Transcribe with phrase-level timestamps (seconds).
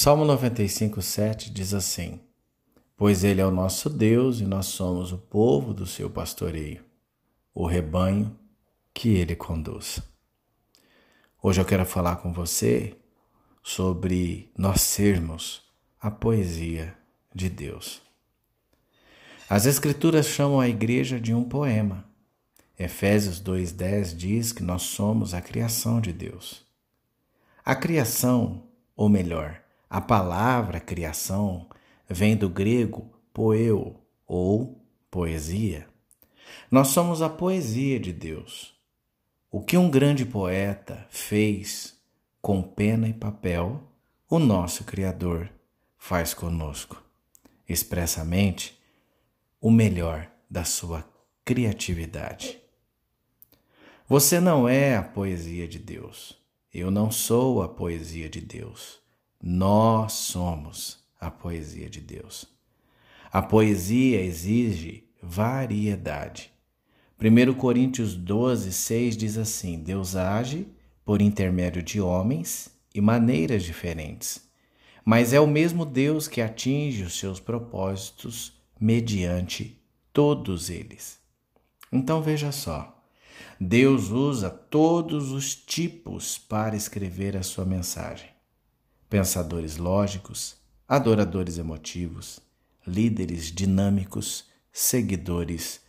[0.00, 2.20] Salmo 95, 7 diz assim:
[2.96, 6.84] Pois Ele é o nosso Deus e nós somos o povo do seu pastoreio,
[7.52, 8.38] o rebanho
[8.94, 10.00] que Ele conduz.
[11.42, 12.96] Hoje eu quero falar com você
[13.60, 15.64] sobre nós sermos
[16.00, 16.96] a poesia
[17.34, 18.00] de Deus.
[19.50, 22.04] As Escrituras chamam a igreja de um poema.
[22.78, 26.64] Efésios 2,10 diz que nós somos a criação de Deus.
[27.64, 28.62] A criação,
[28.94, 31.68] ou melhor, a palavra criação
[32.08, 35.88] vem do grego poeu ou poesia.
[36.70, 38.74] Nós somos a poesia de Deus.
[39.50, 41.96] O que um grande poeta fez
[42.40, 43.82] com pena e papel,
[44.28, 45.50] o nosso Criador
[45.96, 47.02] faz conosco,
[47.68, 48.78] expressamente
[49.60, 51.08] o melhor da sua
[51.44, 52.58] criatividade.
[54.06, 56.38] Você não é a poesia de Deus.
[56.72, 59.00] Eu não sou a poesia de Deus.
[59.40, 62.44] Nós somos a poesia de Deus.
[63.30, 66.52] A poesia exige variedade.
[67.20, 70.66] 1 Coríntios 12, 6 diz assim: Deus age
[71.04, 74.42] por intermédio de homens e maneiras diferentes,
[75.04, 79.80] mas é o mesmo Deus que atinge os seus propósitos mediante
[80.12, 81.20] todos eles.
[81.92, 83.00] Então veja só.
[83.60, 88.37] Deus usa todos os tipos para escrever a sua mensagem
[89.08, 90.56] pensadores lógicos,
[90.86, 92.40] adoradores emotivos,
[92.86, 95.80] líderes dinâmicos, seguidores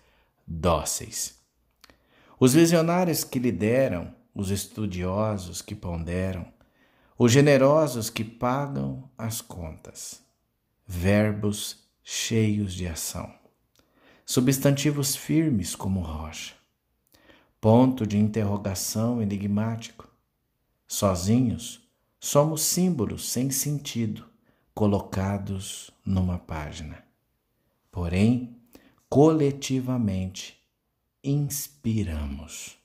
[0.46, 1.38] dóceis.
[2.40, 6.46] Os visionários que lideram, os estudiosos que ponderam,
[7.18, 10.22] os generosos que pagam as contas,
[10.88, 13.34] verbos cheios de ação,
[14.26, 16.56] substantivos firmes como rocha,
[17.60, 20.08] ponto de interrogação enigmático,
[20.88, 21.89] sozinhos
[22.22, 24.28] Somos símbolos sem sentido
[24.74, 27.02] colocados numa página.
[27.90, 28.58] Porém,
[29.10, 30.62] coletivamente
[31.24, 32.78] inspiramos.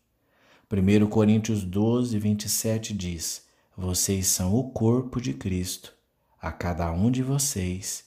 [0.71, 3.45] 1 Coríntios 12, 27 diz:
[3.77, 5.93] Vocês são o corpo de Cristo.
[6.41, 8.05] A cada um de vocês,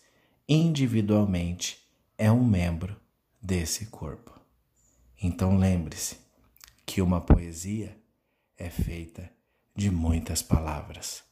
[0.47, 1.77] individualmente,
[2.17, 2.95] é um membro
[3.41, 4.39] desse corpo.
[5.21, 6.17] Então lembre-se
[6.85, 7.97] que uma poesia
[8.57, 9.36] é feita
[9.77, 11.23] de muitas palavras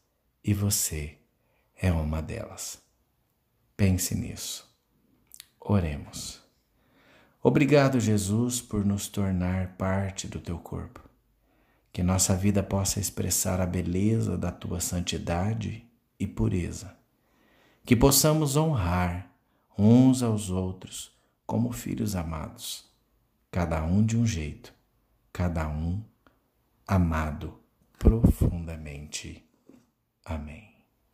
[0.44, 1.18] e você
[1.76, 2.80] é uma delas.
[3.76, 4.72] Pense nisso.
[5.60, 6.44] Oremos.
[7.42, 11.00] Obrigado, Jesus, por nos tornar parte do teu corpo.
[11.92, 15.84] Que nossa vida possa expressar a beleza da tua santidade
[16.20, 16.96] e pureza.
[17.84, 19.32] Que possamos honrar
[19.76, 21.12] uns aos outros
[21.48, 22.86] como filhos amados,
[23.50, 24.72] cada um de um jeito,
[25.34, 26.04] cada um
[26.88, 27.65] amado
[28.06, 29.50] profundamente.
[30.26, 30.75] Amém.